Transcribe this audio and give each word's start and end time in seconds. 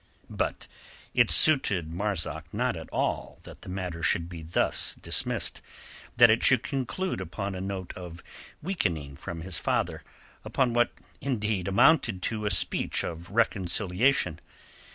But 0.31 0.67
it 1.13 1.29
suited 1.29 1.93
Marzak 1.93 2.51
not 2.51 2.75
at 2.75 2.89
all 2.89 3.37
that 3.43 3.61
the 3.61 3.69
matter 3.69 4.01
should 4.01 4.29
be 4.29 4.41
thus 4.41 4.95
dismissed, 4.95 5.61
that 6.17 6.31
it 6.31 6.41
should 6.41 6.63
conclude 6.63 7.21
upon 7.21 7.53
a 7.53 7.61
note 7.61 7.93
of 7.95 8.23
weakening 8.63 9.15
from 9.15 9.41
his 9.41 9.59
father, 9.59 10.03
upon 10.43 10.73
what 10.73 10.91
indeed 11.21 11.67
amounted 11.67 12.23
to 12.33 12.47
a 12.47 12.49
speech 12.49 13.03
of 13.03 13.29
reconciliation. 13.29 14.39